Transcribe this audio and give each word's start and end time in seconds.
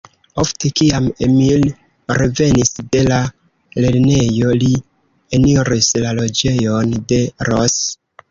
Ofte, 0.43 0.69
kiam 0.79 1.09
Emil 1.25 1.65
revenis 2.19 2.71
de 2.95 3.03
la 3.11 3.19
lernejo, 3.85 4.55
li 4.63 4.71
eniris 5.39 5.91
la 6.07 6.17
loĝejon 6.21 6.97
de 7.13 7.21
Ros. 7.51 7.77